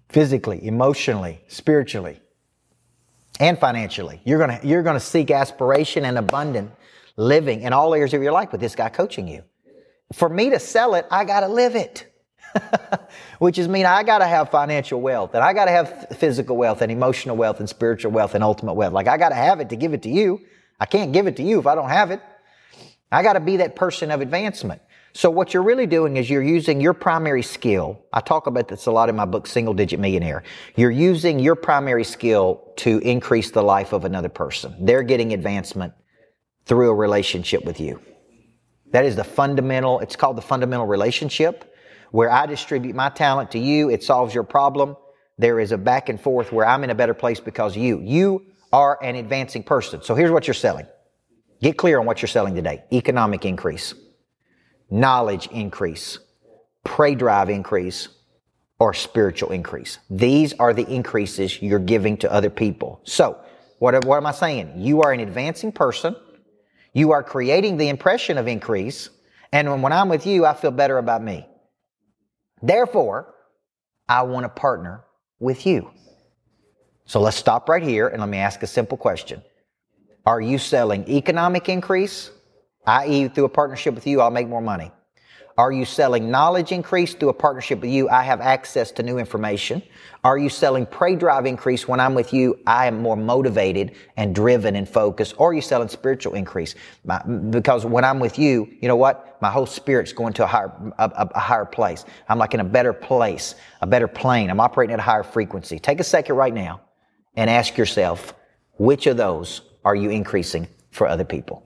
physically, 0.09 0.65
emotionally, 0.65 1.41
spiritually, 1.47 2.19
and 3.39 3.57
financially. 3.57 4.21
You're 4.25 4.39
going 4.39 4.59
to, 4.59 4.67
you're 4.67 4.83
going 4.83 4.95
to 4.95 5.05
seek 5.05 5.31
aspiration 5.31 6.05
and 6.05 6.17
abundant 6.17 6.71
living 7.15 7.61
in 7.61 7.73
all 7.73 7.93
areas 7.93 8.13
of 8.13 8.23
your 8.23 8.31
life 8.31 8.51
with 8.51 8.61
this 8.61 8.75
guy 8.75 8.89
coaching 8.89 9.27
you. 9.27 9.43
For 10.13 10.29
me 10.29 10.49
to 10.49 10.59
sell 10.59 10.95
it, 10.95 11.05
I 11.11 11.25
got 11.25 11.41
to 11.41 11.47
live 11.47 11.75
it. 11.75 12.05
which 13.39 13.57
is 13.57 13.67
mean 13.67 13.85
I 13.85 14.03
got 14.03 14.19
to 14.19 14.25
have 14.25 14.49
financial 14.49 14.99
wealth 15.01 15.35
and 15.35 15.43
I 15.43 15.53
got 15.53 15.65
to 15.65 15.71
have 15.71 16.07
physical 16.17 16.57
wealth 16.57 16.81
and 16.81 16.91
emotional 16.91 17.37
wealth 17.37 17.59
and 17.59 17.69
spiritual 17.69 18.11
wealth 18.11 18.35
and 18.35 18.43
ultimate 18.43 18.73
wealth. 18.73 18.93
Like 18.93 19.07
I 19.07 19.17
got 19.17 19.29
to 19.29 19.35
have 19.35 19.59
it 19.59 19.69
to 19.69 19.75
give 19.75 19.93
it 19.93 20.03
to 20.03 20.09
you. 20.09 20.41
I 20.79 20.85
can't 20.85 21.11
give 21.11 21.27
it 21.27 21.35
to 21.37 21.43
you 21.43 21.59
if 21.59 21.67
I 21.67 21.75
don't 21.75 21.89
have 21.89 22.11
it. 22.11 22.21
I 23.11 23.23
got 23.23 23.33
to 23.33 23.39
be 23.39 23.57
that 23.57 23.75
person 23.75 24.11
of 24.11 24.21
advancement. 24.21 24.81
So 25.13 25.29
what 25.29 25.53
you're 25.53 25.63
really 25.63 25.87
doing 25.87 26.17
is 26.17 26.29
you're 26.29 26.43
using 26.43 26.79
your 26.79 26.93
primary 26.93 27.41
skill. 27.41 27.99
I 28.13 28.21
talk 28.21 28.47
about 28.47 28.67
this 28.67 28.85
a 28.85 28.91
lot 28.91 29.09
in 29.09 29.15
my 29.15 29.25
book, 29.25 29.47
Single 29.47 29.73
Digit 29.73 29.99
Millionaire. 29.99 30.43
You're 30.75 30.91
using 30.91 31.39
your 31.39 31.55
primary 31.55 32.03
skill 32.03 32.73
to 32.77 32.99
increase 32.99 33.51
the 33.51 33.63
life 33.63 33.91
of 33.91 34.05
another 34.05 34.29
person. 34.29 34.75
They're 34.79 35.03
getting 35.03 35.33
advancement 35.33 35.93
through 36.65 36.89
a 36.89 36.95
relationship 36.95 37.65
with 37.65 37.79
you. 37.79 37.99
That 38.91 39.05
is 39.05 39.15
the 39.15 39.23
fundamental, 39.23 39.99
it's 39.99 40.15
called 40.15 40.37
the 40.37 40.41
fundamental 40.41 40.85
relationship 40.85 41.75
where 42.11 42.31
I 42.31 42.45
distribute 42.45 42.95
my 42.95 43.09
talent 43.09 43.51
to 43.51 43.59
you. 43.59 43.89
It 43.89 44.03
solves 44.03 44.33
your 44.33 44.43
problem. 44.43 44.95
There 45.37 45.59
is 45.59 45.71
a 45.71 45.77
back 45.77 46.09
and 46.09 46.19
forth 46.19 46.51
where 46.51 46.65
I'm 46.65 46.83
in 46.83 46.89
a 46.89 46.95
better 46.95 47.13
place 47.13 47.39
because 47.39 47.77
you. 47.77 48.01
You 48.01 48.45
are 48.71 49.01
an 49.03 49.15
advancing 49.15 49.63
person. 49.63 50.01
So 50.03 50.15
here's 50.15 50.31
what 50.31 50.47
you're 50.47 50.53
selling. 50.53 50.87
Get 51.61 51.77
clear 51.77 51.99
on 51.99 52.05
what 52.05 52.21
you're 52.21 52.27
selling 52.27 52.55
today. 52.55 52.83
Economic 52.91 53.45
increase, 53.45 53.93
knowledge 54.89 55.47
increase, 55.47 56.19
prey 56.83 57.15
drive 57.15 57.49
increase, 57.49 58.09
or 58.79 58.93
spiritual 58.93 59.51
increase. 59.51 59.99
These 60.09 60.53
are 60.53 60.73
the 60.73 60.87
increases 60.87 61.61
you're 61.61 61.79
giving 61.79 62.17
to 62.17 62.31
other 62.31 62.49
people. 62.49 63.01
So, 63.03 63.39
what, 63.79 64.05
what 64.05 64.17
am 64.17 64.25
I 64.25 64.31
saying? 64.31 64.73
You 64.77 65.01
are 65.01 65.11
an 65.11 65.19
advancing 65.19 65.71
person. 65.71 66.15
You 66.93 67.11
are 67.11 67.23
creating 67.23 67.77
the 67.77 67.89
impression 67.89 68.37
of 68.37 68.47
increase. 68.47 69.09
And 69.51 69.81
when 69.81 69.91
I'm 69.91 70.09
with 70.09 70.25
you, 70.25 70.45
I 70.45 70.53
feel 70.53 70.71
better 70.71 70.97
about 70.97 71.23
me. 71.23 71.45
Therefore, 72.61 73.33
I 74.07 74.23
want 74.23 74.43
to 74.45 74.49
partner 74.49 75.03
with 75.39 75.65
you. 75.65 75.91
So 77.05 77.21
let's 77.21 77.37
stop 77.37 77.69
right 77.69 77.81
here 77.81 78.07
and 78.07 78.19
let 78.19 78.29
me 78.29 78.37
ask 78.37 78.63
a 78.63 78.67
simple 78.67 78.97
question. 78.97 79.41
Are 80.25 80.41
you 80.41 80.57
selling 80.57 81.09
economic 81.09 81.69
increase, 81.69 82.31
i.e., 82.87 83.27
through 83.27 83.45
a 83.45 83.49
partnership 83.49 83.95
with 83.95 84.07
you, 84.07 84.21
I'll 84.21 84.31
make 84.31 84.47
more 84.47 84.61
money? 84.61 84.91
Are 85.59 85.73
you 85.73 85.83
selling 85.83 86.31
knowledge 86.31 86.71
increase 86.71 87.13
through 87.13 87.27
a 87.27 87.33
partnership 87.33 87.81
with 87.81 87.89
you? 87.89 88.07
I 88.07 88.23
have 88.23 88.39
access 88.39 88.91
to 88.91 89.03
new 89.03 89.17
information. 89.17 89.83
Are 90.23 90.37
you 90.37 90.47
selling 90.47 90.85
prey 90.85 91.17
drive 91.17 91.45
increase 91.45 91.85
when 91.85 91.99
I'm 91.99 92.13
with 92.13 92.31
you? 92.31 92.57
I 92.65 92.87
am 92.87 93.01
more 93.01 93.17
motivated 93.17 93.93
and 94.15 94.33
driven 94.33 94.77
and 94.77 94.87
focused. 94.87 95.35
Or 95.37 95.49
are 95.49 95.53
you 95.53 95.61
selling 95.61 95.89
spiritual 95.89 96.33
increase? 96.33 96.75
because 97.49 97.85
when 97.85 98.05
I'm 98.05 98.21
with 98.21 98.39
you, 98.39 98.73
you 98.79 98.87
know 98.87 98.95
what? 98.95 99.37
My 99.41 99.51
whole 99.51 99.65
spirit's 99.65 100.13
going 100.13 100.31
to 100.35 100.45
a 100.45 100.47
higher, 100.47 100.71
a, 100.97 101.27
a 101.35 101.39
higher 101.39 101.65
place. 101.65 102.05
I'm 102.29 102.37
like 102.37 102.53
in 102.53 102.61
a 102.61 102.63
better 102.63 102.93
place, 102.93 103.55
a 103.81 103.87
better 103.87 104.07
plane. 104.07 104.49
I'm 104.49 104.61
operating 104.61 104.93
at 104.93 104.99
a 104.99 105.03
higher 105.03 105.23
frequency. 105.23 105.77
Take 105.77 105.99
a 105.99 106.05
second 106.05 106.37
right 106.37 106.53
now 106.53 106.79
and 107.35 107.49
ask 107.49 107.77
yourself, 107.77 108.33
which 108.77 109.07
of 109.07 109.17
those 109.17 109.59
are 109.83 109.95
you 109.95 110.09
increasing 110.09 110.69
for 110.91 111.05
other 111.05 111.25
people? 111.25 111.65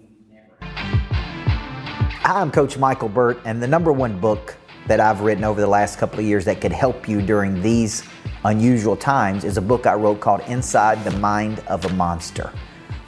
I'm 2.25 2.51
Coach 2.51 2.77
Michael 2.77 3.09
Burt, 3.09 3.41
and 3.43 3.61
the 3.61 3.67
number 3.67 3.91
one 3.91 4.17
book 4.17 4.55
that 4.87 5.01
I've 5.01 5.19
written 5.19 5.43
over 5.43 5.59
the 5.59 5.67
last 5.67 5.99
couple 5.99 6.19
of 6.19 6.25
years 6.25 6.45
that 6.45 6.61
could 6.61 6.71
help 6.71 7.09
you 7.09 7.21
during 7.21 7.61
these 7.61 8.01
unusual 8.45 8.95
times 8.95 9.43
is 9.43 9.57
a 9.57 9.61
book 9.61 9.85
I 9.85 9.95
wrote 9.95 10.21
called 10.21 10.39
Inside 10.47 11.03
the 11.03 11.11
Mind 11.17 11.59
of 11.67 11.83
a 11.83 11.89
Monster. 11.95 12.53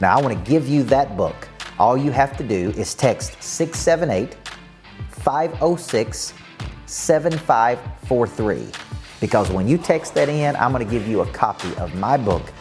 Now, 0.02 0.18
I 0.18 0.22
want 0.22 0.38
to 0.38 0.52
give 0.52 0.68
you 0.68 0.84
that 0.84 1.16
book. 1.16 1.48
All 1.80 1.96
you 1.96 2.12
have 2.12 2.36
to 2.36 2.44
do 2.44 2.72
is 2.72 2.94
text 2.94 3.42
678 3.42 4.36
506 5.12 6.34
7543. 6.86 8.68
Because 9.22 9.50
when 9.50 9.66
you 9.66 9.78
text 9.78 10.14
that 10.16 10.28
in, 10.28 10.58
I'm 10.58 10.74
going 10.74 10.86
to 10.86 10.92
give 10.92 11.08
you 11.08 11.22
a 11.22 11.28
copy 11.28 11.74
of 11.78 11.96
my 11.96 12.18
book, 12.18 12.52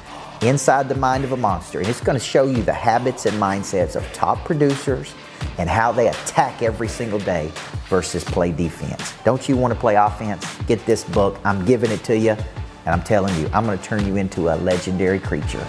Inside 0.48 0.88
the 0.88 0.94
Mind 0.94 1.24
of 1.24 1.32
a 1.32 1.36
Monster. 1.36 1.78
And 1.78 1.88
it's 1.88 2.00
going 2.00 2.18
to 2.18 2.24
show 2.24 2.46
you 2.46 2.62
the 2.62 2.72
habits 2.72 3.26
and 3.26 3.40
mindsets 3.40 3.96
of 3.96 4.04
top 4.12 4.44
producers 4.44 5.14
and 5.58 5.68
how 5.68 5.92
they 5.92 6.08
attack 6.08 6.62
every 6.62 6.88
single 6.88 7.18
day 7.18 7.50
versus 7.88 8.24
play 8.24 8.52
defense. 8.52 9.14
Don't 9.24 9.48
you 9.48 9.56
want 9.56 9.72
to 9.72 9.78
play 9.78 9.94
offense? 9.94 10.44
Get 10.66 10.84
this 10.86 11.04
book. 11.04 11.38
I'm 11.44 11.64
giving 11.64 11.90
it 11.90 12.02
to 12.04 12.18
you, 12.18 12.30
and 12.32 12.88
I'm 12.88 13.02
telling 13.02 13.34
you, 13.40 13.48
I'm 13.52 13.64
going 13.64 13.78
to 13.78 13.84
turn 13.84 14.06
you 14.06 14.16
into 14.16 14.52
a 14.52 14.56
legendary 14.56 15.18
creature. 15.18 15.66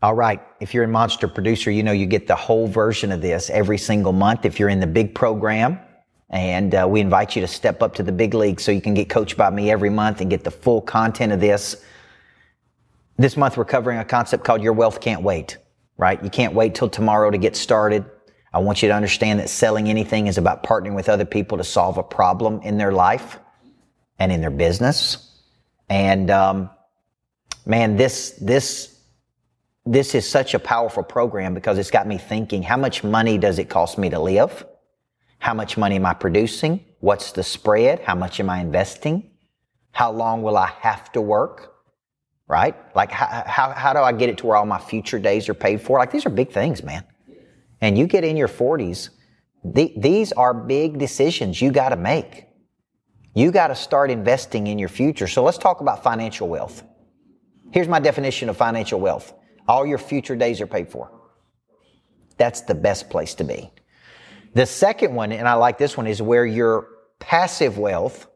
All 0.00 0.14
right. 0.14 0.40
If 0.60 0.74
you're 0.74 0.84
a 0.84 0.88
monster 0.88 1.26
producer, 1.26 1.72
you 1.72 1.82
know 1.82 1.90
you 1.90 2.06
get 2.06 2.28
the 2.28 2.36
whole 2.36 2.68
version 2.68 3.10
of 3.10 3.20
this 3.20 3.50
every 3.50 3.78
single 3.78 4.12
month. 4.12 4.44
If 4.44 4.60
you're 4.60 4.68
in 4.68 4.78
the 4.78 4.86
big 4.86 5.12
program, 5.14 5.80
and 6.30 6.74
uh, 6.74 6.86
we 6.88 7.00
invite 7.00 7.34
you 7.34 7.42
to 7.42 7.48
step 7.48 7.82
up 7.82 7.94
to 7.94 8.02
the 8.02 8.12
big 8.12 8.34
league 8.34 8.60
so 8.60 8.70
you 8.70 8.80
can 8.80 8.94
get 8.94 9.08
coached 9.08 9.36
by 9.36 9.50
me 9.50 9.70
every 9.70 9.90
month 9.90 10.20
and 10.20 10.28
get 10.30 10.44
the 10.44 10.50
full 10.50 10.80
content 10.80 11.32
of 11.32 11.40
this. 11.40 11.82
This 13.16 13.36
month 13.36 13.56
we're 13.56 13.64
covering 13.64 13.98
a 13.98 14.04
concept 14.04 14.44
called 14.44 14.62
Your 14.62 14.74
Wealth 14.74 15.00
Can't 15.00 15.22
Wait, 15.22 15.56
right? 15.96 16.22
You 16.22 16.30
can't 16.30 16.54
wait 16.54 16.74
till 16.74 16.88
tomorrow 16.88 17.30
to 17.30 17.38
get 17.38 17.56
started. 17.56 18.04
I 18.52 18.58
want 18.60 18.82
you 18.82 18.88
to 18.88 18.94
understand 18.94 19.40
that 19.40 19.48
selling 19.48 19.88
anything 19.88 20.26
is 20.26 20.38
about 20.38 20.62
partnering 20.62 20.94
with 20.94 21.08
other 21.08 21.24
people 21.24 21.58
to 21.58 21.64
solve 21.64 21.98
a 21.98 22.02
problem 22.02 22.60
in 22.62 22.78
their 22.78 22.92
life 22.92 23.38
and 24.18 24.30
in 24.30 24.40
their 24.40 24.50
business. 24.50 25.42
And 25.88 26.30
um, 26.30 26.70
man, 27.66 27.96
this 27.96 28.38
this 28.40 28.97
this 29.92 30.14
is 30.14 30.28
such 30.28 30.54
a 30.54 30.58
powerful 30.58 31.02
program 31.02 31.54
because 31.54 31.78
it's 31.78 31.90
got 31.90 32.06
me 32.06 32.18
thinking: 32.18 32.62
How 32.62 32.76
much 32.76 33.02
money 33.02 33.38
does 33.38 33.58
it 33.58 33.68
cost 33.68 33.98
me 33.98 34.10
to 34.10 34.18
live? 34.18 34.66
How 35.38 35.54
much 35.54 35.76
money 35.76 35.96
am 35.96 36.06
I 36.06 36.14
producing? 36.14 36.84
What's 37.00 37.32
the 37.32 37.42
spread? 37.42 38.00
How 38.00 38.14
much 38.14 38.40
am 38.40 38.50
I 38.50 38.60
investing? 38.60 39.30
How 39.92 40.10
long 40.10 40.42
will 40.42 40.56
I 40.56 40.66
have 40.80 41.10
to 41.12 41.20
work? 41.20 41.74
Right? 42.48 42.74
Like, 42.94 43.10
how, 43.10 43.44
how, 43.46 43.72
how 43.72 43.92
do 43.92 44.00
I 44.00 44.12
get 44.12 44.28
it 44.28 44.38
to 44.38 44.46
where 44.46 44.56
all 44.56 44.66
my 44.66 44.78
future 44.78 45.18
days 45.18 45.48
are 45.48 45.54
paid 45.54 45.80
for? 45.80 45.98
Like, 45.98 46.10
these 46.10 46.26
are 46.26 46.30
big 46.30 46.50
things, 46.50 46.82
man. 46.82 47.04
And 47.80 47.96
you 47.96 48.06
get 48.06 48.24
in 48.24 48.36
your 48.36 48.48
40s, 48.48 49.10
the, 49.64 49.92
these 49.96 50.32
are 50.32 50.54
big 50.54 50.98
decisions 50.98 51.60
you 51.60 51.70
got 51.70 51.90
to 51.90 51.96
make. 51.96 52.46
You 53.34 53.52
got 53.52 53.68
to 53.68 53.74
start 53.74 54.10
investing 54.10 54.66
in 54.66 54.78
your 54.78 54.88
future. 54.88 55.28
So 55.28 55.44
let's 55.44 55.58
talk 55.58 55.80
about 55.80 56.02
financial 56.02 56.48
wealth. 56.48 56.82
Here's 57.70 57.86
my 57.86 58.00
definition 58.00 58.48
of 58.48 58.56
financial 58.56 58.98
wealth. 58.98 59.34
All 59.68 59.86
your 59.86 59.98
future 59.98 60.34
days 60.34 60.60
are 60.60 60.66
paid 60.66 60.88
for. 60.88 61.10
That's 62.38 62.62
the 62.62 62.74
best 62.74 63.10
place 63.10 63.34
to 63.34 63.44
be. 63.44 63.70
The 64.54 64.64
second 64.64 65.14
one, 65.14 65.30
and 65.30 65.46
I 65.46 65.54
like 65.54 65.76
this 65.76 65.96
one, 65.96 66.06
is 66.06 66.22
where 66.22 66.46
your 66.46 66.88
passive 67.18 67.78
wealth 67.78 68.26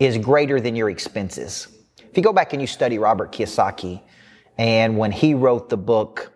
is 0.00 0.18
greater 0.18 0.60
than 0.60 0.74
your 0.74 0.90
expenses. 0.90 1.68
If 1.98 2.16
you 2.16 2.22
go 2.22 2.32
back 2.32 2.52
and 2.52 2.60
you 2.60 2.66
study 2.66 2.98
Robert 2.98 3.32
Kiyosaki, 3.32 4.02
and 4.58 4.98
when 4.98 5.12
he 5.12 5.34
wrote 5.34 5.68
the 5.68 5.76
book, 5.76 6.32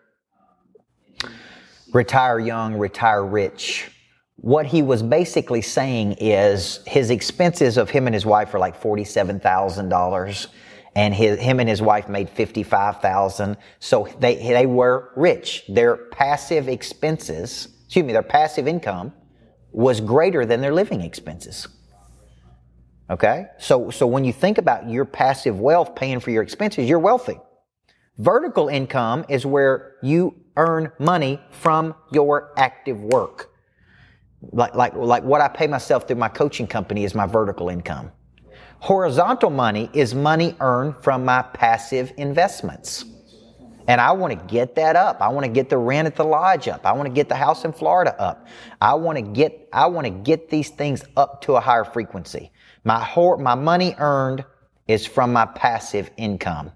Retire 1.93 2.39
Young, 2.39 2.79
Retire 2.79 3.25
Rich, 3.25 3.91
what 4.37 4.67
he 4.67 4.81
was 4.81 5.03
basically 5.03 5.61
saying 5.61 6.13
is 6.21 6.81
his 6.87 7.11
expenses 7.11 7.77
of 7.77 7.91
him 7.91 8.07
and 8.07 8.15
his 8.15 8.25
wife 8.25 8.55
are 8.55 8.59
like 8.59 8.81
$47,000 8.81 10.47
and 10.95 11.15
his, 11.15 11.39
him 11.39 11.61
and 11.61 11.69
his 11.69 11.81
wife 11.81 12.09
made 12.09 12.29
55,000. 12.29 13.57
So 13.79 14.09
they, 14.19 14.37
they 14.37 14.67
were 14.67 15.13
rich. 15.17 15.65
Their 15.69 15.97
passive 15.97 16.69
expenses 16.69 17.69
excuse 17.91 18.07
me, 18.07 18.13
their 18.13 18.23
passive 18.23 18.69
income 18.69 19.13
was 19.73 20.01
greater 20.01 20.47
than 20.47 20.61
their 20.61 20.73
living 20.73 21.01
expenses. 21.01 21.67
Okay? 23.11 23.47
So, 23.59 23.91
so 23.91 24.07
when 24.07 24.25
you 24.25 24.33
think 24.33 24.59
about 24.59 24.89
your 24.89 25.05
passive 25.05 25.59
wealth 25.59 25.97
paying 25.97 26.21
for 26.21 26.31
your 26.31 26.45
expenses, 26.45 26.89
you're 26.89 27.01
wealthy. 27.01 27.41
Vertical 28.17 28.69
income 28.69 29.25
is 29.29 29.45
where 29.45 29.97
you 30.05 30.37
earn 30.57 30.93
money 31.01 31.41
from 31.51 31.97
your 32.13 32.53
active 32.57 33.01
work. 33.01 33.51
Like, 34.53 34.77
like, 34.77 34.95
like 34.95 35.25
what 35.25 35.41
I 35.41 35.49
pay 35.49 35.67
myself 35.67 36.07
through 36.07 36.19
my 36.19 36.29
coaching 36.29 36.69
company 36.69 37.03
is 37.03 37.13
my 37.13 37.27
vertical 37.27 37.71
income. 37.71 38.13
Horizontal 38.81 39.51
money 39.51 39.91
is 39.93 40.15
money 40.15 40.57
earned 40.59 40.97
from 41.03 41.25
my 41.25 41.43
passive 41.43 42.13
investments. 42.17 43.05
And 43.87 44.01
I 44.01 44.13
want 44.13 44.39
to 44.39 44.47
get 44.47 44.75
that 44.77 44.97
up. 44.97 45.21
I 45.21 45.29
want 45.29 45.45
to 45.45 45.53
get 45.53 45.69
the 45.69 45.77
rent 45.77 46.07
at 46.07 46.17
the 46.17 46.25
lodge 46.25 46.67
up. 46.67 46.87
I 46.87 46.93
want 46.93 47.07
to 47.07 47.13
get 47.13 47.29
the 47.29 47.35
house 47.35 47.65
in 47.65 47.73
Florida 47.73 48.19
up. 48.19 48.47
I 48.81 48.95
want 48.95 49.19
to 49.19 49.23
get, 49.23 49.69
I 49.73 49.87
want 49.87 50.07
to 50.07 50.11
get 50.11 50.49
these 50.49 50.71
things 50.71 51.03
up 51.17 51.43
to 51.43 51.57
a 51.57 51.61
higher 51.61 51.85
frequency. 51.85 52.53
My, 52.85 53.07
my 53.39 53.55
money 53.55 53.95
earned 53.99 54.45
is 54.89 55.07
from 55.07 55.33
my 55.33 55.45
passive 55.45 56.11
income. 56.17 56.73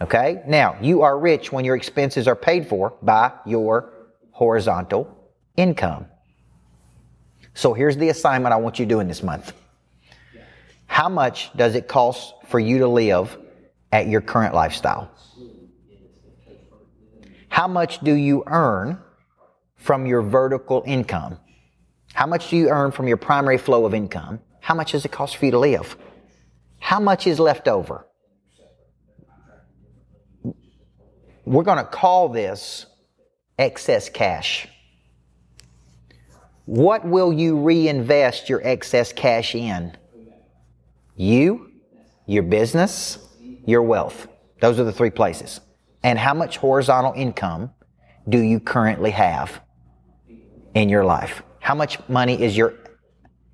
Okay? 0.00 0.42
Now, 0.46 0.76
you 0.80 1.02
are 1.02 1.18
rich 1.18 1.50
when 1.50 1.64
your 1.64 1.74
expenses 1.74 2.28
are 2.28 2.36
paid 2.36 2.68
for 2.68 2.94
by 3.02 3.32
your 3.46 3.92
horizontal 4.30 5.32
income. 5.56 6.06
So 7.54 7.72
here's 7.72 7.96
the 7.96 8.10
assignment 8.10 8.52
I 8.52 8.58
want 8.58 8.78
you 8.78 8.86
doing 8.86 9.08
this 9.08 9.22
month. 9.22 9.52
How 10.94 11.08
much 11.08 11.50
does 11.56 11.74
it 11.74 11.88
cost 11.88 12.34
for 12.46 12.60
you 12.60 12.78
to 12.78 12.86
live 12.86 13.36
at 13.90 14.06
your 14.06 14.20
current 14.20 14.54
lifestyle? 14.54 15.10
How 17.48 17.66
much 17.66 17.98
do 17.98 18.14
you 18.14 18.44
earn 18.46 19.00
from 19.74 20.06
your 20.06 20.22
vertical 20.22 20.84
income? 20.86 21.40
How 22.12 22.28
much 22.28 22.48
do 22.48 22.56
you 22.56 22.68
earn 22.68 22.92
from 22.92 23.08
your 23.08 23.16
primary 23.16 23.58
flow 23.58 23.86
of 23.86 23.92
income? 23.92 24.38
How 24.60 24.76
much 24.76 24.92
does 24.92 25.04
it 25.04 25.10
cost 25.10 25.36
for 25.36 25.46
you 25.46 25.50
to 25.50 25.58
live? 25.58 25.96
How 26.78 27.00
much 27.00 27.26
is 27.26 27.40
left 27.40 27.66
over? 27.66 28.06
We're 31.44 31.64
going 31.64 31.78
to 31.78 31.90
call 31.90 32.28
this 32.28 32.86
excess 33.58 34.08
cash. 34.08 34.68
What 36.66 37.04
will 37.04 37.32
you 37.32 37.58
reinvest 37.58 38.48
your 38.48 38.64
excess 38.64 39.12
cash 39.12 39.56
in? 39.56 39.96
You, 41.16 41.70
your 42.26 42.42
business, 42.42 43.18
your 43.66 43.82
wealth. 43.82 44.28
Those 44.60 44.78
are 44.80 44.84
the 44.84 44.92
three 44.92 45.10
places. 45.10 45.60
And 46.02 46.18
how 46.18 46.34
much 46.34 46.56
horizontal 46.56 47.12
income 47.14 47.72
do 48.28 48.38
you 48.38 48.60
currently 48.60 49.10
have 49.10 49.60
in 50.74 50.88
your 50.88 51.04
life? 51.04 51.42
How 51.60 51.74
much 51.74 51.98
money 52.08 52.42
is 52.42 52.56
your 52.56 52.74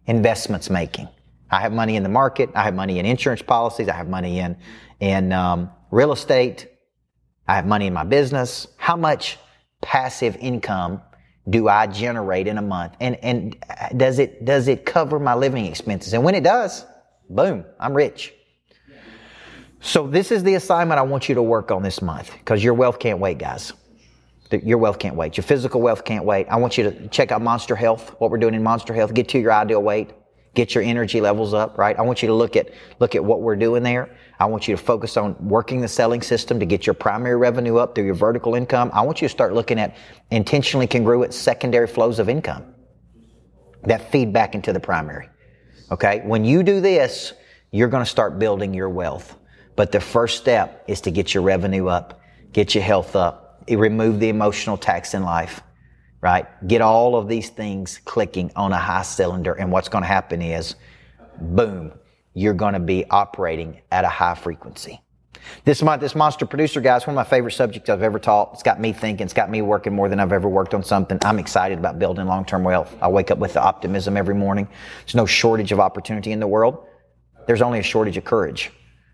investments 0.06 0.70
making? 0.70 1.08
I 1.50 1.60
have 1.60 1.72
money 1.72 1.96
in 1.96 2.02
the 2.02 2.08
market. 2.08 2.50
I 2.54 2.62
have 2.62 2.74
money 2.74 2.98
in 2.98 3.06
insurance 3.06 3.42
policies. 3.42 3.88
I 3.88 3.94
have 3.94 4.08
money 4.08 4.40
in, 4.40 4.56
in 5.00 5.32
um, 5.32 5.70
real 5.90 6.12
estate. 6.12 6.68
I 7.46 7.56
have 7.56 7.66
money 7.66 7.86
in 7.86 7.92
my 7.92 8.04
business. 8.04 8.68
How 8.76 8.96
much 8.96 9.38
passive 9.82 10.36
income 10.36 11.02
do 11.48 11.68
I 11.68 11.86
generate 11.86 12.46
in 12.46 12.58
a 12.58 12.62
month? 12.62 12.94
And, 13.00 13.16
and 13.16 13.56
does 13.96 14.18
it, 14.18 14.44
does 14.44 14.68
it 14.68 14.86
cover 14.86 15.18
my 15.18 15.34
living 15.34 15.66
expenses? 15.66 16.12
And 16.12 16.22
when 16.22 16.34
it 16.34 16.44
does, 16.44 16.84
boom, 17.30 17.64
I'm 17.78 17.94
rich. 17.94 18.34
So 19.80 20.06
this 20.06 20.30
is 20.30 20.42
the 20.42 20.54
assignment 20.54 20.98
I 20.98 21.02
want 21.02 21.28
you 21.28 21.34
to 21.36 21.42
work 21.42 21.70
on 21.70 21.82
this 21.82 22.02
month 22.02 22.32
because 22.32 22.62
your 22.62 22.74
wealth 22.74 22.98
can't 22.98 23.18
wait, 23.18 23.38
guys. 23.38 23.72
Your 24.50 24.78
wealth 24.78 24.98
can't 24.98 25.16
wait. 25.16 25.36
Your 25.36 25.44
physical 25.44 25.80
wealth 25.80 26.04
can't 26.04 26.24
wait. 26.24 26.48
I 26.48 26.56
want 26.56 26.76
you 26.76 26.84
to 26.84 27.08
check 27.08 27.30
out 27.30 27.40
Monster 27.40 27.76
Health, 27.76 28.16
what 28.18 28.30
we're 28.30 28.38
doing 28.38 28.54
in 28.54 28.62
Monster 28.62 28.92
Health. 28.92 29.14
Get 29.14 29.28
to 29.30 29.38
your 29.38 29.52
ideal 29.52 29.82
weight. 29.82 30.10
Get 30.54 30.74
your 30.74 30.82
energy 30.82 31.20
levels 31.20 31.54
up, 31.54 31.78
right? 31.78 31.96
I 31.96 32.02
want 32.02 32.22
you 32.22 32.26
to 32.26 32.34
look 32.34 32.56
at, 32.56 32.70
look 32.98 33.14
at 33.14 33.24
what 33.24 33.40
we're 33.40 33.54
doing 33.54 33.84
there. 33.84 34.16
I 34.40 34.46
want 34.46 34.66
you 34.66 34.76
to 34.76 34.82
focus 34.82 35.16
on 35.16 35.36
working 35.38 35.80
the 35.80 35.86
selling 35.86 36.20
system 36.20 36.58
to 36.58 36.66
get 36.66 36.86
your 36.86 36.94
primary 36.94 37.36
revenue 37.36 37.76
up 37.76 37.94
through 37.94 38.06
your 38.06 38.14
vertical 38.14 38.56
income. 38.56 38.90
I 38.92 39.02
want 39.02 39.22
you 39.22 39.28
to 39.28 39.32
start 39.32 39.54
looking 39.54 39.78
at 39.78 39.96
intentionally 40.32 40.88
congruent 40.88 41.32
secondary 41.32 41.86
flows 41.86 42.18
of 42.18 42.28
income 42.28 42.74
that 43.84 44.10
feed 44.10 44.32
back 44.32 44.56
into 44.56 44.72
the 44.72 44.80
primary. 44.80 45.28
Okay? 45.90 46.20
When 46.24 46.44
you 46.44 46.62
do 46.62 46.80
this, 46.80 47.32
you're 47.70 47.88
going 47.88 48.04
to 48.04 48.10
start 48.10 48.38
building 48.38 48.74
your 48.74 48.88
wealth. 48.88 49.36
But 49.76 49.92
the 49.92 50.00
first 50.00 50.38
step 50.38 50.84
is 50.88 51.00
to 51.02 51.10
get 51.10 51.32
your 51.34 51.42
revenue 51.42 51.86
up, 51.86 52.20
get 52.52 52.74
your 52.74 52.84
health 52.84 53.16
up, 53.16 53.64
eh, 53.68 53.76
remove 53.76 54.20
the 54.20 54.28
emotional 54.28 54.76
tax 54.76 55.14
in 55.14 55.22
life, 55.22 55.62
right? 56.20 56.46
Get 56.66 56.80
all 56.80 57.16
of 57.16 57.28
these 57.28 57.50
things 57.50 57.98
clicking 58.04 58.50
on 58.56 58.72
a 58.72 58.78
high 58.78 59.02
cylinder. 59.02 59.54
And 59.54 59.70
what's 59.72 59.88
going 59.88 60.02
to 60.02 60.08
happen 60.08 60.42
is, 60.42 60.74
boom, 61.40 61.92
you're 62.34 62.54
going 62.54 62.74
to 62.74 62.80
be 62.80 63.04
operating 63.10 63.80
at 63.90 64.04
a 64.04 64.08
high 64.08 64.34
frequency. 64.34 65.00
This 65.64 65.80
this 65.80 66.14
monster 66.14 66.46
producer 66.46 66.80
guy 66.80 66.96
is 66.96 67.06
one 67.06 67.14
of 67.14 67.16
my 67.16 67.28
favorite 67.28 67.52
subjects 67.52 67.88
I've 67.90 68.02
ever 68.02 68.18
taught. 68.18 68.50
It's 68.54 68.62
got 68.62 68.80
me 68.80 68.92
thinking. 68.92 69.24
It's 69.24 69.34
got 69.34 69.50
me 69.50 69.62
working 69.62 69.94
more 69.94 70.08
than 70.08 70.20
I've 70.20 70.32
ever 70.32 70.48
worked 70.48 70.74
on 70.74 70.82
something. 70.82 71.18
I'm 71.22 71.38
excited 71.38 71.78
about 71.78 71.98
building 71.98 72.26
long-term 72.26 72.64
wealth. 72.64 72.96
I 73.00 73.08
wake 73.08 73.30
up 73.30 73.38
with 73.38 73.54
the 73.54 73.62
optimism 73.62 74.16
every 74.16 74.34
morning. 74.34 74.68
There's 75.00 75.14
no 75.14 75.26
shortage 75.26 75.72
of 75.72 75.80
opportunity 75.80 76.32
in 76.32 76.40
the 76.40 76.46
world. 76.46 76.86
There's 77.46 77.62
only 77.62 77.78
a 77.78 77.82
shortage 77.82 78.16
of 78.16 78.24
courage. 78.24 78.70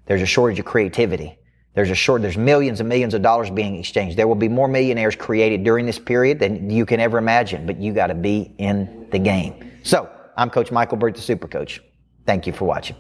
There's 0.07 0.23
a 0.23 0.27
shortage 0.27 0.59
of 0.59 0.65
creativity. 0.65 1.39
There's 1.75 1.91
a 1.91 1.95
short, 1.95 2.23
there's 2.23 2.39
millions 2.39 2.81
and 2.81 2.89
millions 2.89 3.13
of 3.13 3.21
dollars 3.21 3.51
being 3.51 3.77
exchanged. 3.77 4.17
There 4.17 4.27
will 4.27 4.35
be 4.35 4.49
more 4.49 4.67
millionaires 4.67 5.15
created 5.15 5.63
during 5.63 5.85
this 5.85 5.99
period 5.99 6.39
than 6.39 6.71
you 6.71 6.87
can 6.87 7.01
ever 7.01 7.19
imagine, 7.19 7.67
but 7.67 7.77
you 7.77 7.93
got 7.93 8.07
to 8.07 8.15
be 8.15 8.55
in 8.57 9.09
the 9.11 9.19
game. 9.19 9.73
So, 9.83 10.09
I'm 10.39 10.49
Coach 10.49 10.71
Michael 10.71 10.97
Burt, 10.97 11.15
the 11.15 11.21
Super 11.21 11.49
Coach. 11.49 11.83
Thank 12.25 12.47
you 12.47 12.53
for 12.55 12.65
watching. 12.65 12.97